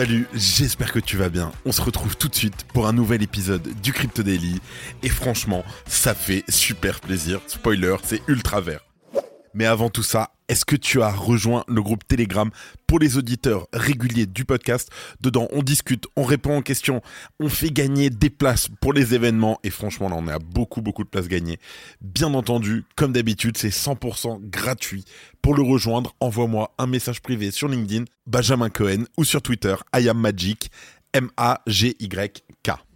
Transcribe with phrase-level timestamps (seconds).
[0.00, 1.52] Salut, j'espère que tu vas bien.
[1.66, 4.58] On se retrouve tout de suite pour un nouvel épisode du Crypto Daily.
[5.02, 7.42] Et franchement, ça fait super plaisir.
[7.46, 8.80] Spoiler, c'est ultra vert.
[9.52, 12.50] Mais avant tout ça, est-ce que tu as rejoint le groupe Telegram
[12.88, 14.90] pour les auditeurs réguliers du podcast?
[15.20, 17.02] Dedans, on discute, on répond aux questions,
[17.38, 21.04] on fait gagner des places pour les événements et franchement, là, on a beaucoup, beaucoup
[21.04, 21.60] de places gagnées.
[22.00, 25.04] Bien entendu, comme d'habitude, c'est 100% gratuit.
[25.40, 30.08] Pour le rejoindre, envoie-moi un message privé sur LinkedIn, Benjamin Cohen, ou sur Twitter, I
[30.08, 30.72] am Magic,
[31.12, 32.89] M-A-G-Y-K.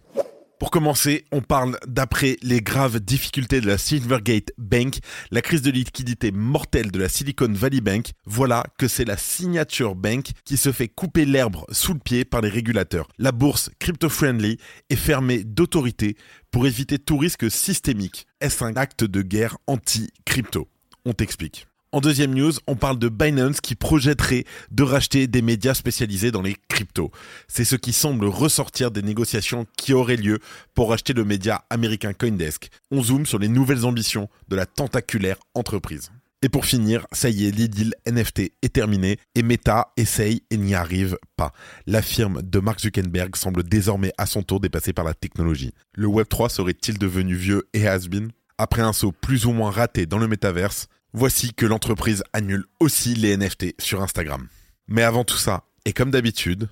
[0.57, 5.69] Pour commencer, on parle d'après les graves difficultés de la Silvergate Bank, la crise de
[5.69, 8.11] liquidité mortelle de la Silicon Valley Bank.
[8.25, 12.39] Voilà que c'est la Signature Bank qui se fait couper l'herbe sous le pied par
[12.39, 13.09] les régulateurs.
[13.17, 14.57] La bourse crypto-friendly
[14.89, 16.15] est fermée d'autorité
[16.51, 18.25] pour éviter tout risque systémique.
[18.39, 20.69] Est-ce un acte de guerre anti-crypto?
[21.03, 21.67] On t'explique.
[21.95, 26.41] En deuxième news, on parle de Binance qui projetterait de racheter des médias spécialisés dans
[26.41, 27.09] les cryptos.
[27.47, 30.39] C'est ce qui semble ressortir des négociations qui auraient lieu
[30.73, 32.67] pour racheter le média américain Coindesk.
[32.91, 36.11] On zoome sur les nouvelles ambitions de la tentaculaire entreprise.
[36.41, 40.75] Et pour finir, ça y est, l'idylle NFT est terminée et Meta essaye et n'y
[40.75, 41.53] arrive pas.
[41.87, 45.71] La firme de Mark Zuckerberg semble désormais à son tour dépassée par la technologie.
[45.93, 48.33] Le Web3 serait-il devenu vieux et has-been?
[48.57, 53.15] Après un saut plus ou moins raté dans le métaverse, voici que l'entreprise annule aussi
[53.15, 54.47] les NFT sur Instagram.
[54.87, 56.67] Mais avant tout ça, et comme d'habitude,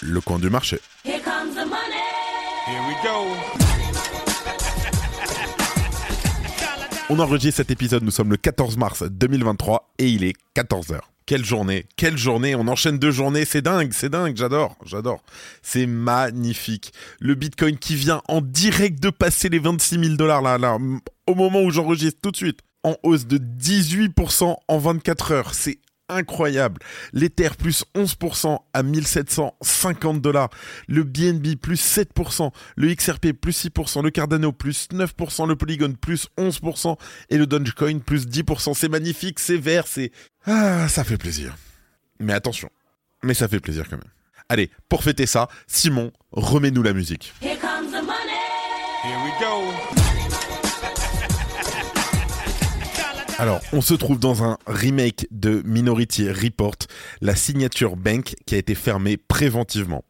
[0.00, 0.80] le coin du marché.
[1.04, 2.02] Here comes the money.
[2.66, 3.08] Here we go.
[7.08, 10.98] On enregistre cet épisode, nous sommes le 14 mars 2023 et il est 14h.
[11.24, 15.22] Quelle journée, quelle journée, on enchaîne deux journées, c'est dingue, c'est dingue, j'adore, j'adore.
[15.62, 16.92] C'est magnifique.
[17.20, 20.78] Le Bitcoin qui vient en direct de passer les 26 000 dollars là, là,
[21.28, 25.54] au moment où j'enregistre tout de suite en hausse de 18% en 24 heures.
[25.54, 25.78] C'est
[26.08, 26.80] incroyable.
[27.12, 30.50] L'Ether plus 11% à 1750 dollars.
[30.88, 32.50] Le BNB plus 7%.
[32.76, 34.02] Le XRP plus 6%.
[34.02, 35.48] Le Cardano plus 9%.
[35.48, 36.96] Le Polygon plus 11%.
[37.30, 38.74] Et le Dogecoin plus 10%.
[38.74, 40.12] C'est magnifique, c'est vert, c'est...
[40.46, 41.56] Ah, ça fait plaisir.
[42.20, 42.70] Mais attention.
[43.22, 44.10] Mais ça fait plaisir quand même.
[44.48, 47.32] Allez, pour fêter ça, Simon, remets-nous la musique.
[47.40, 48.32] Here comes the money.
[49.04, 50.01] Here we go.
[53.38, 56.76] Alors, on se trouve dans un remake de Minority Report,
[57.20, 60.04] la signature bank qui a été fermée préventivement.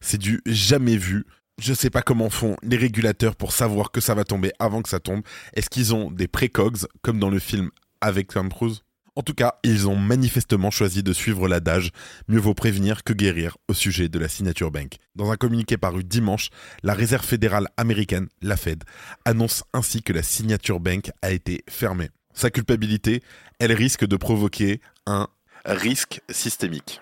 [0.00, 1.26] C'est du jamais vu.
[1.60, 4.88] Je sais pas comment font les régulateurs pour savoir que ça va tomber avant que
[4.88, 5.22] ça tombe.
[5.54, 7.70] Est-ce qu'ils ont des précogs, comme dans le film
[8.00, 8.82] avec Tom Cruise?
[9.16, 11.90] En tout cas, ils ont manifestement choisi de suivre l'adage
[12.28, 14.98] mieux vaut prévenir que guérir au sujet de la signature bank.
[15.16, 16.50] Dans un communiqué paru dimanche,
[16.84, 18.84] la réserve fédérale américaine, la Fed,
[19.24, 23.22] annonce ainsi que la signature bank a été fermée sa culpabilité,
[23.58, 25.28] elle risque de provoquer un
[25.64, 27.00] risque systémique.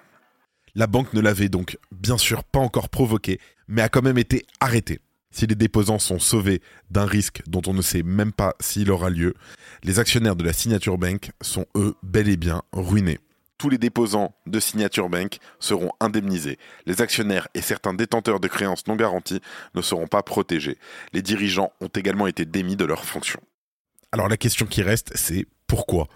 [0.75, 3.39] La banque ne l'avait donc bien sûr pas encore provoqué,
[3.69, 5.01] mais a quand même été arrêtée.
[5.31, 9.11] Si les déposants sont sauvés d'un risque dont on ne sait même pas s'il aura
[9.11, 9.35] lieu,
[9.85, 13.19] les actionnaires de la Signature Bank sont eux bel et bien ruinés.
[13.59, 16.59] Tous les déposants de Signature Bank seront indemnisés.
[16.87, 19.41] Les actionnaires et certains détenteurs de créances non garanties
[19.75, 20.79] ne seront pas protégés.
[21.13, 23.41] Les dirigeants ont également été démis de leurs fonctions.
[24.13, 26.09] Alors la question qui reste, c'est pourquoi?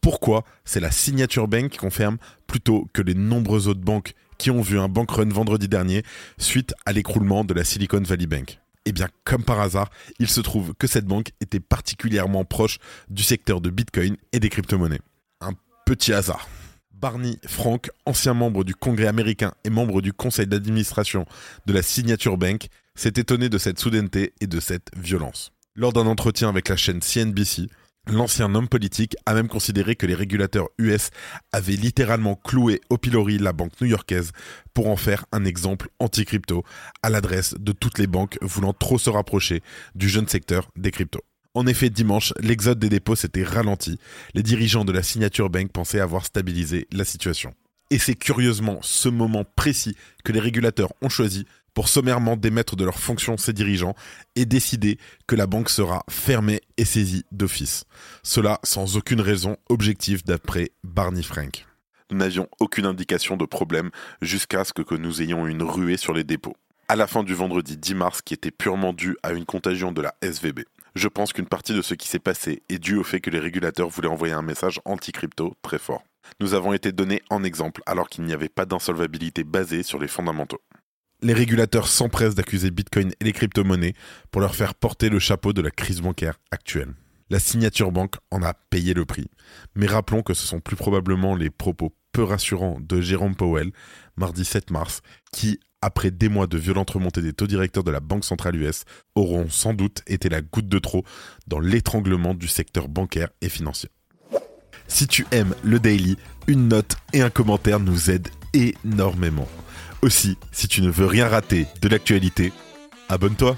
[0.00, 4.60] Pourquoi c'est la Signature Bank qui confirme plutôt que les nombreuses autres banques qui ont
[4.60, 6.02] vu un bank run vendredi dernier
[6.36, 8.58] suite à l'écroulement de la Silicon Valley Bank?
[8.86, 9.88] Eh bien, comme par hasard,
[10.18, 12.78] il se trouve que cette banque était particulièrement proche
[13.08, 15.00] du secteur de Bitcoin et des crypto-monnaies.
[15.40, 15.52] Un
[15.86, 16.48] petit hasard.
[16.92, 21.24] Barney Frank, ancien membre du Congrès américain et membre du conseil d'administration
[21.64, 25.53] de la Signature Bank, s'est étonné de cette soudaineté et de cette violence.
[25.76, 27.68] Lors d'un entretien avec la chaîne CNBC,
[28.06, 31.10] l'ancien homme politique a même considéré que les régulateurs US
[31.50, 34.30] avaient littéralement cloué au pilori la banque new-yorkaise
[34.72, 36.62] pour en faire un exemple anti-crypto
[37.02, 39.62] à l'adresse de toutes les banques voulant trop se rapprocher
[39.96, 41.24] du jeune secteur des cryptos.
[41.54, 43.98] En effet, dimanche, l'exode des dépôts s'était ralenti.
[44.34, 47.52] Les dirigeants de la Signature Bank pensaient avoir stabilisé la situation.
[47.90, 52.84] Et c'est curieusement ce moment précis que les régulateurs ont choisi pour sommairement démettre de
[52.84, 53.94] leurs fonctions ses dirigeants
[54.36, 57.84] et décider que la banque sera fermée et saisie d'office.
[58.22, 61.66] Cela sans aucune raison objective d'après Barney Frank.
[62.10, 63.90] Nous n'avions aucune indication de problème
[64.22, 66.56] jusqu'à ce que, nous ayons une ruée sur les dépôts.
[66.88, 70.02] à la fin du vendredi 10 mars qui était purement dû à une contagion de
[70.02, 70.60] la SVB.
[70.94, 73.40] Je pense qu'une partie de ce qui s'est passé est due au fait que les
[73.40, 76.04] régulateurs voulaient envoyer un message anti-crypto très fort.
[76.40, 80.08] Nous avons été donnés en exemple alors qu'il n'y avait pas d'insolvabilité basée sur les
[80.08, 80.60] fondamentaux.
[81.24, 83.94] Les régulateurs s'empressent d'accuser Bitcoin et les crypto-monnaies
[84.30, 86.92] pour leur faire porter le chapeau de la crise bancaire actuelle.
[87.30, 89.30] La signature banque en a payé le prix.
[89.74, 93.72] Mais rappelons que ce sont plus probablement les propos peu rassurants de Jérôme Powell,
[94.18, 95.00] mardi 7 mars,
[95.32, 98.84] qui, après des mois de violentes remontées des taux directeurs de la Banque centrale US,
[99.14, 101.04] auront sans doute été la goutte de trop
[101.46, 103.88] dans l'étranglement du secteur bancaire et financier.
[104.88, 106.18] Si tu aimes le daily,
[106.48, 109.48] une note et un commentaire nous aident énormément.
[110.02, 112.52] Aussi, si tu ne veux rien rater de l'actualité,
[113.08, 113.56] abonne-toi.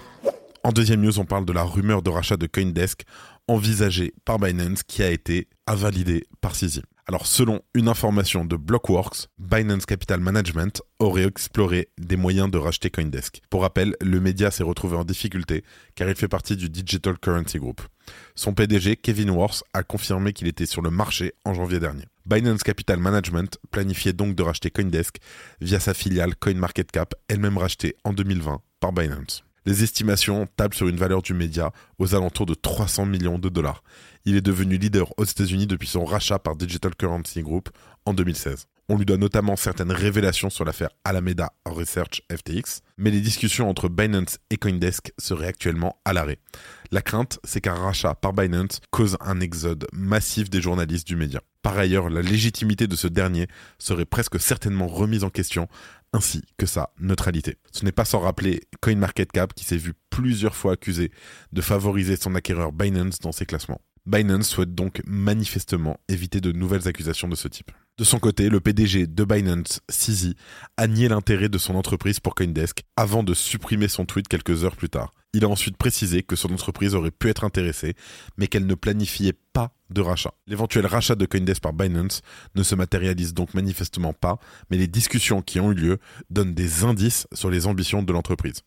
[0.64, 3.02] En deuxième news, on parle de la rumeur de rachat de Coindesk
[3.46, 6.82] envisagée par Binance qui a été invalidée par CZ.
[7.08, 12.91] Alors selon une information de Blockworks, Binance Capital Management aurait exploré des moyens de racheter
[12.91, 13.43] Coindesk.
[13.49, 15.62] Pour rappel, le média s'est retrouvé en difficulté
[15.94, 17.81] car il fait partie du Digital Currency Group.
[18.35, 22.06] Son PDG, Kevin Worth, a confirmé qu'il était sur le marché en janvier dernier.
[22.26, 25.19] Binance Capital Management planifiait donc de racheter Coindesk
[25.61, 29.44] via sa filiale CoinMarketCap, elle-même rachetée en 2020 par Binance.
[29.67, 33.82] Les estimations tablent sur une valeur du média aux alentours de 300 millions de dollars.
[34.28, 37.69] Il est devenu leader aux États-Unis depuis son rachat par Digital Currency Group
[38.06, 38.67] en 2016.
[38.88, 43.88] On lui doit notamment certaines révélations sur l'affaire Alameda Research FTX, mais les discussions entre
[43.88, 46.40] Binance et Coindesk seraient actuellement à l'arrêt.
[46.90, 51.40] La crainte, c'est qu'un rachat par Binance cause un exode massif des journalistes du média.
[51.62, 53.46] Par ailleurs, la légitimité de ce dernier
[53.79, 55.69] serait presque certainement remise en question,
[56.12, 57.58] ainsi que sa neutralité.
[57.70, 61.12] Ce n'est pas sans rappeler CoinMarketCap qui s'est vu plusieurs fois accusé
[61.52, 63.81] de favoriser son acquéreur Binance dans ses classements.
[64.06, 67.73] Binance souhaite donc manifestement éviter de nouvelles accusations de ce type.
[67.98, 70.34] De son côté, le PDG de Binance, CZ,
[70.76, 74.76] a nié l'intérêt de son entreprise pour Coindesk avant de supprimer son tweet quelques heures
[74.76, 75.14] plus tard.
[75.32, 77.94] Il a ensuite précisé que son entreprise aurait pu être intéressée,
[78.37, 80.34] mais qu'elle ne planifiait pas de rachat.
[80.46, 82.20] L'éventuel rachat de Coindesk par Binance
[82.54, 84.38] ne se matérialise donc manifestement pas,
[84.70, 85.98] mais les discussions qui ont eu lieu
[86.28, 88.60] donnent des indices sur les ambitions de l'entreprise.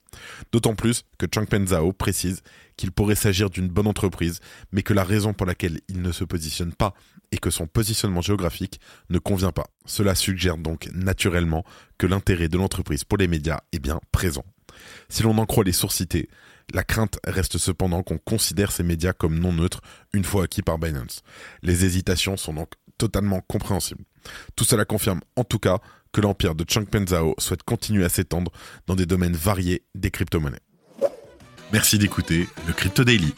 [0.51, 2.41] D'autant plus que Changpeng Zhao précise
[2.77, 4.39] qu'il pourrait s'agir d'une bonne entreprise,
[4.71, 6.93] mais que la raison pour laquelle il ne se positionne pas
[7.31, 8.79] et que son positionnement géographique
[9.09, 9.67] ne convient pas.
[9.85, 11.63] Cela suggère donc naturellement
[11.97, 14.43] que l'intérêt de l'entreprise pour les médias est bien présent.
[15.09, 16.29] Si l'on en croit les sources citées,
[16.73, 19.81] la crainte reste cependant qu'on considère ces médias comme non neutres
[20.13, 21.21] une fois acquis par Binance.
[21.63, 24.03] Les hésitations sont donc totalement compréhensibles.
[24.55, 25.79] Tout cela confirme en tout cas
[26.11, 28.51] que l'empire de Changpeng Zhao souhaite continuer à s'étendre
[28.87, 30.61] dans des domaines variés des crypto-monnaies.
[31.71, 33.33] Merci d'écouter le Crypto Daily.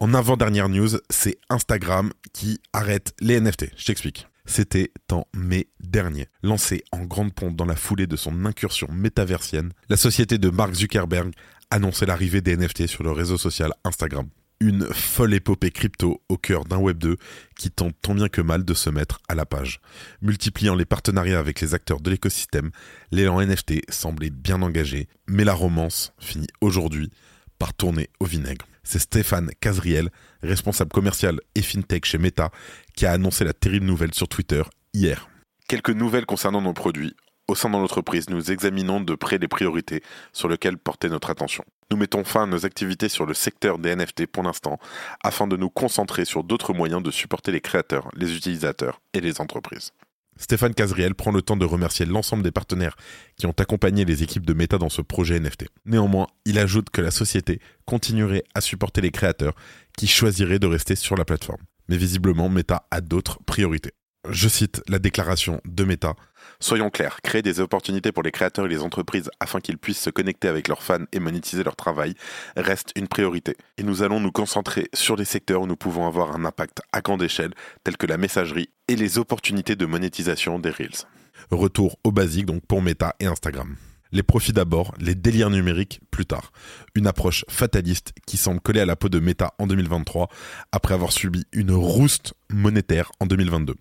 [0.00, 3.70] En avant-dernière news, c'est Instagram qui arrête les NFT.
[3.76, 4.28] Je t'explique.
[4.46, 6.28] C'était en mai dernier.
[6.42, 10.74] Lancé en grande pompe dans la foulée de son incursion métaversienne, la société de Mark
[10.74, 11.32] Zuckerberg
[11.70, 14.28] annonçait l'arrivée des NFT sur le réseau social Instagram.
[14.60, 17.16] Une folle épopée crypto au cœur d'un Web 2
[17.58, 19.80] qui tente tant bien que mal de se mettre à la page.
[20.22, 22.70] Multipliant les partenariats avec les acteurs de l'écosystème,
[23.10, 27.10] l'élan NFT semblait bien engagé, mais la romance finit aujourd'hui
[27.58, 28.66] par tourner au vinaigre.
[28.84, 30.10] C'est Stéphane Casriel,
[30.42, 32.50] responsable commercial et fintech chez Meta,
[32.94, 35.28] qui a annoncé la terrible nouvelle sur Twitter hier.
[35.66, 37.16] Quelques nouvelles concernant nos produits.
[37.48, 40.02] Au sein de l'entreprise, nous examinons de près les priorités
[40.32, 41.64] sur lesquelles porter notre attention.
[41.90, 44.78] Nous mettons fin à nos activités sur le secteur des NFT pour l'instant,
[45.22, 49.40] afin de nous concentrer sur d'autres moyens de supporter les créateurs, les utilisateurs et les
[49.40, 49.92] entreprises.
[50.36, 52.96] Stéphane Casriel prend le temps de remercier l'ensemble des partenaires
[53.36, 55.66] qui ont accompagné les équipes de Meta dans ce projet NFT.
[55.84, 59.54] Néanmoins, il ajoute que la société continuerait à supporter les créateurs
[59.96, 61.62] qui choisiraient de rester sur la plateforme.
[61.88, 63.92] Mais visiblement, Meta a d'autres priorités.
[64.30, 66.14] Je cite la déclaration de Meta.
[66.58, 70.08] Soyons clairs, créer des opportunités pour les créateurs et les entreprises afin qu'ils puissent se
[70.08, 72.14] connecter avec leurs fans et monétiser leur travail
[72.56, 73.54] reste une priorité.
[73.76, 77.02] Et nous allons nous concentrer sur les secteurs où nous pouvons avoir un impact à
[77.02, 77.52] grande échelle,
[77.82, 81.04] tels que la messagerie et les opportunités de monétisation des Reels.
[81.50, 83.76] Retour au basique donc pour Meta et Instagram.
[84.14, 86.52] Les profits d'abord, les délires numériques plus tard.
[86.94, 90.28] Une approche fataliste qui semble coller à la peau de Meta en 2023
[90.70, 93.74] après avoir subi une rouste monétaire en 2022.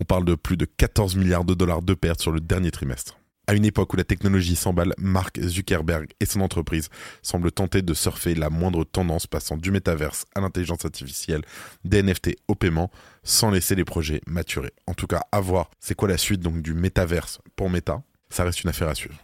[0.00, 3.18] On parle de plus de 14 milliards de dollars de pertes sur le dernier trimestre.
[3.46, 6.88] À une époque où la technologie s'emballe, Mark Zuckerberg et son entreprise
[7.20, 11.42] semblent tenter de surfer la moindre tendance passant du métaverse à l'intelligence artificielle,
[11.84, 12.90] des NFT au paiement,
[13.22, 14.72] sans laisser les projets maturer.
[14.86, 18.02] En tout cas, à voir, c'est quoi la suite donc du métaverse pour Meta?
[18.30, 19.18] Ça reste une affaire à suivre.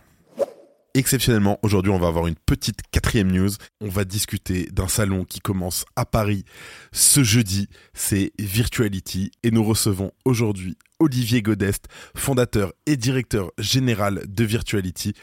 [0.94, 3.50] Exceptionnellement, aujourd'hui, on va avoir une petite quatrième news.
[3.80, 6.44] On va discuter d'un salon qui commence à Paris
[6.90, 7.68] ce jeudi.
[7.94, 15.14] C'est Virtuality et nous recevons aujourd'hui Olivier Godest, fondateur et directeur général de Virtuality.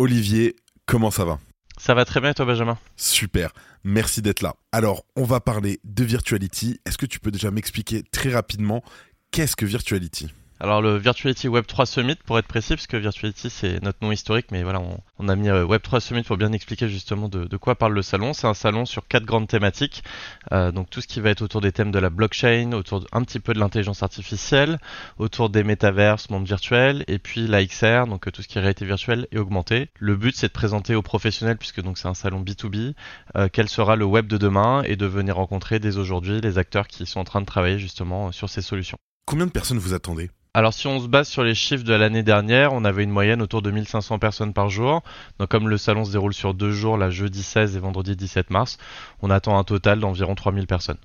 [0.00, 1.38] Olivier, comment ça va?
[1.78, 2.76] Ça va très bien, toi, Benjamin?
[2.96, 3.52] Super,
[3.84, 4.56] merci d'être là.
[4.72, 6.80] Alors, on va parler de Virtuality.
[6.84, 8.82] Est-ce que tu peux déjà m'expliquer très rapidement
[9.30, 10.32] qu'est-ce que Virtuality?
[10.62, 14.12] Alors le Virtuality Web 3 Summit pour être précis, parce que Virtuality c'est notre nom
[14.12, 14.80] historique, mais voilà,
[15.18, 18.02] on, a mis euh, Web 3 Summit pour bien expliquer justement de, quoi parle le
[18.02, 18.32] salon.
[18.32, 20.04] C'est un salon sur quatre grandes thématiques,
[20.52, 23.08] Euh, donc tout ce qui va être autour des thèmes de la blockchain, autour de-
[23.10, 24.78] un petit peu de l'intelligence artificielle,
[25.18, 28.60] autour des métaverses, monde virtuel, et puis la XR, donc euh, tout ce qui est
[28.60, 29.88] réalité virtuelle et augmentée.
[29.98, 32.94] Le but c'est de présenter aux professionnels, puisque donc c'est un salon B2B,
[33.34, 36.86] euh, quel sera le web de demain et de venir rencontrer dès aujourd'hui les acteurs
[36.86, 38.96] qui sont en train de travailler justement sur ces solutions.
[39.26, 40.30] Combien de personnes vous attendez?
[40.54, 43.40] Alors si on se base sur les chiffres de l'année dernière, on avait une moyenne
[43.40, 45.02] autour de 1500 personnes par jour.
[45.38, 48.50] Donc comme le salon se déroule sur deux jours, la jeudi 16 et vendredi 17
[48.50, 48.76] mars,
[49.22, 50.98] on attend un total d'environ 3000 personnes.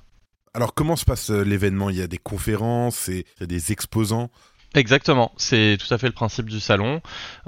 [0.53, 1.91] Alors, comment se passe euh, l'événement?
[1.91, 4.31] Il y a des conférences, et des exposants?
[4.75, 7.01] Exactement, c'est tout à fait le principe du salon.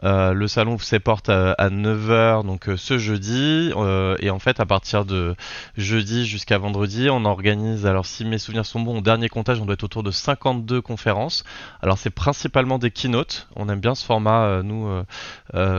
[0.03, 4.39] Euh, le salon ouvre ses portes à, 9h donc euh, ce jeudi euh, et en
[4.39, 5.35] fait à partir de
[5.77, 9.65] jeudi jusqu'à vendredi, on organise alors si mes souvenirs sont bons, au dernier comptage, on
[9.65, 11.43] doit être autour de 52 conférences.
[11.81, 14.89] Alors c'est principalement des keynotes, on aime bien ce format nous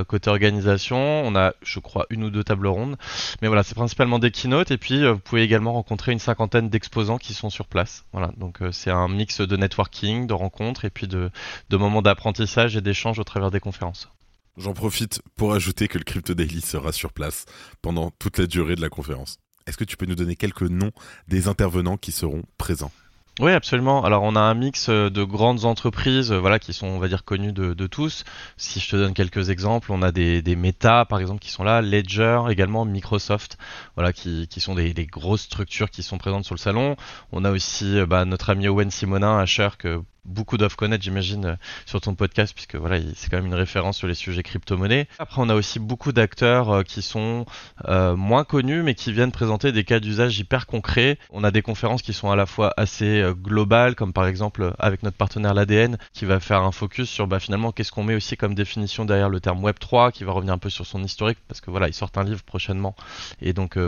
[0.06, 2.97] côté organisation, on a je crois une ou deux tables rondes.
[3.40, 7.18] Mais voilà, c'est principalement des keynotes et puis vous pouvez également rencontrer une cinquantaine d'exposants
[7.18, 8.04] qui sont sur place.
[8.12, 11.29] Voilà, donc c'est un mix de networking, de rencontres et puis de,
[11.68, 14.08] de moments d'apprentissage et d'échange au travers des conférences.
[14.56, 17.46] J'en profite pour ajouter que le Crypto Daily sera sur place
[17.82, 19.38] pendant toute la durée de la conférence.
[19.66, 20.90] Est-ce que tu peux nous donner quelques noms
[21.28, 22.92] des intervenants qui seront présents?
[23.38, 24.04] Oui, absolument.
[24.04, 27.08] Alors, on a un mix euh, de grandes entreprises, euh, voilà, qui sont, on va
[27.08, 28.25] dire, connues de, de tous.
[28.58, 31.62] Si je te donne quelques exemples, on a des, des Meta, par exemple, qui sont
[31.62, 33.56] là, Ledger, également Microsoft,
[33.94, 36.96] voilà, qui, qui sont des, des grosses structures qui sont présentes sur le salon.
[37.32, 41.45] On a aussi euh, bah, notre ami Owen Simonin, Asher, que beaucoup doivent connaître, j'imagine,
[41.47, 41.55] euh,
[41.87, 45.09] sur ton podcast, puisque voilà, il- c'est quand même une référence sur les sujets crypto-monnaies.
[45.19, 47.47] Après, on a aussi beaucoup d'acteurs euh, qui sont
[47.89, 51.19] euh, moins connus, mais qui viennent présenter des cas d'usage hyper concrets.
[51.31, 55.03] On a des conférences qui sont à la fois assez globales, comme par exemple avec
[55.03, 58.37] notre partenaire l'ADN, qui va faire un focus sur bah, finalement qu'est-ce qu'on met aussi
[58.37, 61.39] comme définition derrière le terme Web 3, qui va revenir un peu sur son historique,
[61.49, 62.95] parce que voilà, ils sortent un livre prochainement,
[63.41, 63.79] et donc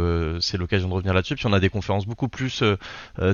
[0.41, 1.35] c'est l'occasion de revenir là-dessus.
[1.37, 2.63] Puis on a des conférences beaucoup plus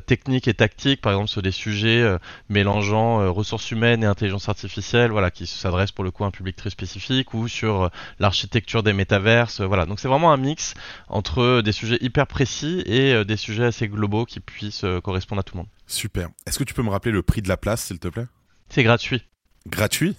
[0.07, 2.05] techniques et tactiques, par exemple sur des sujets
[2.49, 6.31] mélangeant euh, ressources humaines et intelligence artificielle, voilà, qui s'adressent pour le coup à un
[6.31, 9.87] public très spécifique, ou sur euh, l'architecture des métaverses, voilà.
[9.87, 10.75] Donc c'est vraiment un mix
[11.09, 15.43] entre euh, des sujets hyper précis et des sujets assez globaux qui puissent correspondre à
[15.43, 15.69] tout le monde.
[15.87, 16.29] Super.
[16.47, 18.27] Est-ce que tu peux me rappeler le prix de la place, s'il te plaît?
[18.69, 19.23] C'est gratuit.
[19.67, 20.17] Gratuit?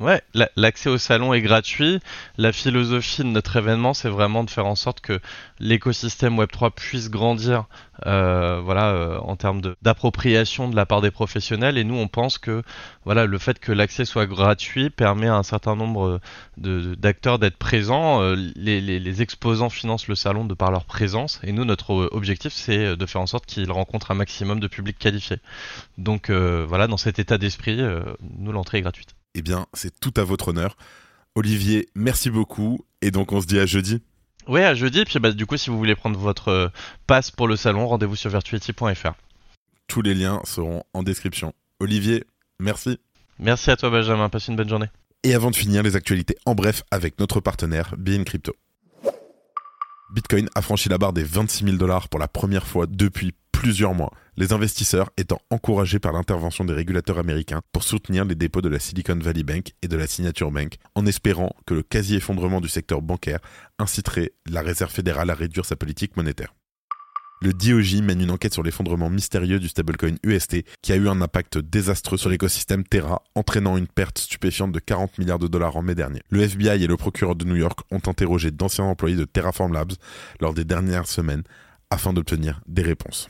[0.00, 2.00] Ouais, la- l'accès au salon est gratuit.
[2.36, 5.20] La philosophie de notre événement, c'est vraiment de faire en sorte que
[5.58, 7.64] l'écosystème Web3 puisse grandir,
[8.06, 11.78] euh, voilà, euh, en termes d'appropriation de, la part des professionnels.
[11.78, 12.62] Et nous, on pense que,
[13.04, 16.20] voilà, le fait que l'accès soit gratuit permet à un certain nombre
[16.58, 18.22] d'acteurs d'être présents.
[18.22, 21.40] Euh, les, exposants financent le salon de par leur présence.
[21.42, 24.98] Et nous, notre objectif, c'est de faire en sorte qu'ils rencontrent un maximum de public
[24.98, 25.38] qualifié.
[25.98, 27.80] Donc, voilà, dans cet état d'esprit,
[28.38, 29.15] nous, l'entrée est gratuite.
[29.38, 30.78] Eh bien, c'est tout à votre honneur.
[31.34, 32.80] Olivier, merci beaucoup.
[33.02, 34.00] Et donc, on se dit à jeudi.
[34.48, 35.04] Ouais, à jeudi.
[35.04, 36.68] Puis bah, du coup, si vous voulez prendre votre euh,
[37.06, 39.12] passe pour le salon, rendez-vous sur virtuality.fr.
[39.88, 41.52] Tous les liens seront en description.
[41.80, 42.24] Olivier,
[42.58, 42.98] merci.
[43.38, 44.30] Merci à toi, Benjamin.
[44.30, 44.88] Passe une bonne journée.
[45.22, 48.54] Et avant de finir, les actualités en bref avec notre partenaire, Bein Crypto.
[50.14, 53.92] Bitcoin a franchi la barre des 26 000 dollars pour la première fois depuis plusieurs
[53.92, 58.68] mois, les investisseurs étant encouragés par l'intervention des régulateurs américains pour soutenir les dépôts de
[58.68, 62.68] la Silicon Valley Bank et de la Signature Bank, en espérant que le quasi-effondrement du
[62.68, 63.40] secteur bancaire
[63.78, 66.54] inciterait la Réserve fédérale à réduire sa politique monétaire.
[67.42, 71.20] Le DOJ mène une enquête sur l'effondrement mystérieux du stablecoin UST qui a eu un
[71.20, 75.82] impact désastreux sur l'écosystème Terra, entraînant une perte stupéfiante de 40 milliards de dollars en
[75.82, 76.22] mai dernier.
[76.30, 79.92] Le FBI et le procureur de New York ont interrogé d'anciens employés de Terraform Labs
[80.40, 81.42] lors des dernières semaines
[81.90, 83.28] afin d'obtenir des réponses.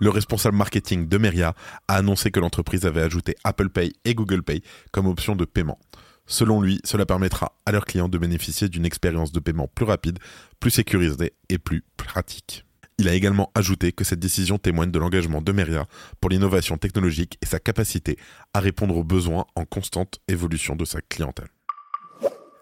[0.00, 1.54] Le responsable marketing de Meria
[1.88, 5.78] a annoncé que l'entreprise avait ajouté Apple Pay et Google Pay comme option de paiement.
[6.26, 10.18] Selon lui, cela permettra à leurs clients de bénéficier d'une expérience de paiement plus rapide,
[10.58, 12.64] plus sécurisée et plus pratique.
[12.98, 15.86] Il a également ajouté que cette décision témoigne de l'engagement de Meria
[16.20, 18.18] pour l'innovation technologique et sa capacité
[18.52, 21.48] à répondre aux besoins en constante évolution de sa clientèle.